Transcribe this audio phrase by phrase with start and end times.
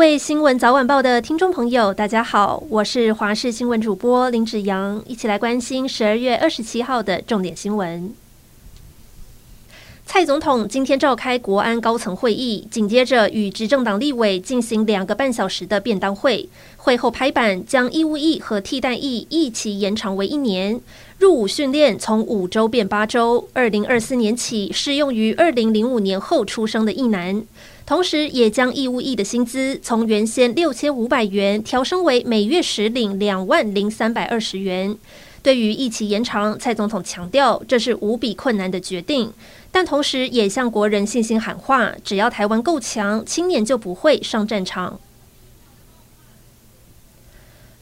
[0.00, 8.10] 位新闻早晚报的听众朋友，大家好，我是华视新闻主播林子阳，一起来关心十二月二十七号的重点新闻。
[10.06, 16.48] 蔡总统今天召开国安高层会议，紧接着与执政党立委进行两个半小时的便当会。
[16.78, 20.80] 会后拍板，将义务役和替代役一起延长为一年，
[21.18, 27.44] 入伍训练从五周变八周，二零二四年起适用于二零零五年后出生的役男。
[27.90, 34.96] 同时，也将义务役的薪资从原先六千五百元调升为每月实领两万零三百二十元。
[35.42, 39.32] 对于疫情延长，蔡总统强调这是无比困难的决定，
[39.72, 45.00] 但同时也向国人信心喊话：只要台湾够强，青年就不会上战场。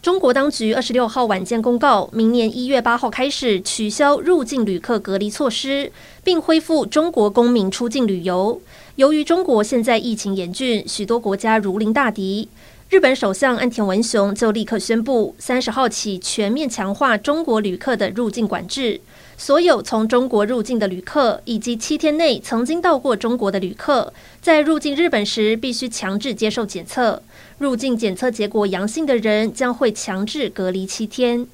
[0.00, 5.92] 中国当局二十六号晚间公告，明年一月八号开始取消入境旅客隔离措施，
[6.24, 8.62] 并恢复中国公民出境旅游。
[8.98, 12.48] 由于中国现在疫情严峻，许多国家如临大敌。
[12.90, 19.00] 日本首相岸田文雄就立刻宣布，三十号起全面强化中国旅客的入境管制。
[19.36, 27.22] 所有从中国入境的旅客，以及七天内曾经到过中国的旅客，在入境日本时必须强制接受检测。
[27.58, 31.46] 入境检测结果阳性的人将会强制隔离七天。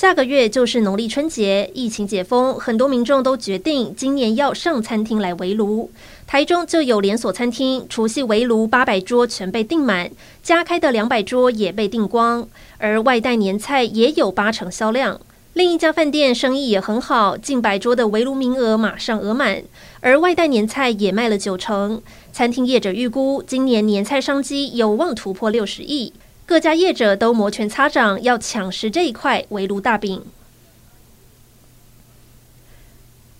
[0.00, 5.90] 下个月就是农历春节，疫情解封，很多民众都决定今年要上餐厅来围炉。
[6.26, 10.10] 台中就有连锁餐厅，除夕围炉八百桌全被订满，
[10.42, 15.20] 加开的两百桌也被订光，而外带年菜也有八成销量。
[15.52, 19.62] 另一家饭店生意也很好，近百桌的围炉名额马上额满，
[20.00, 22.00] 而外带年菜也卖了九成。
[22.32, 26.14] 餐厅业者预估，今年年菜商机有望突破六十亿。
[26.50, 30.20] 各家业者都摩拳擦掌，要抢食这一块围炉大饼。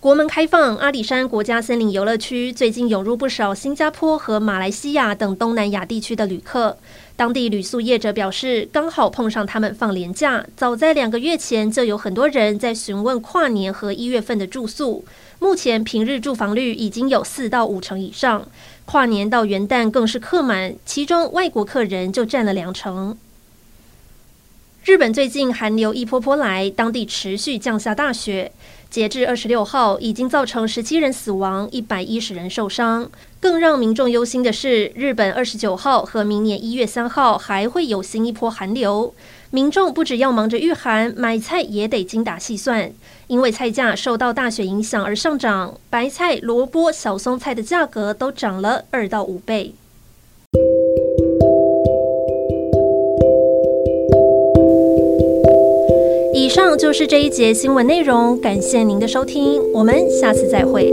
[0.00, 6.74] 国门开放，阿里山国家森林游乐区最近涌入不少新加坡和马来西亚等东南亚地区的旅客。
[7.16, 15.04] 当地旅宿业者表示，刚好碰上他们放年假，早在两个月前就有很多人在询问跨年和一月份的住宿。
[15.38, 18.48] 目前平日住房率已经有四到五成以上。
[18.86, 23.18] 跨年到元旦更是客满，其中外国客人就占了两成。
[24.82, 28.50] 日本最近寒流一波波来，当地持续降下大雪，
[28.90, 33.08] 截至二十六号，已经造成十七人死亡，一百一十人受伤。
[33.38, 39.14] 更让民众忧心的是，日本二十九号和明年一月三号还会有新一波寒流。
[39.50, 42.92] 民众不只要忙着御寒，买菜也得精打细算，
[43.28, 49.72] 因为菜价受到大雪影响而上涨，白菜、萝卜、小松菜的价格都涨了二到五倍。
[56.50, 60.92] 以上就是这一节新闻内容，感谢您的收听，我们下次再会。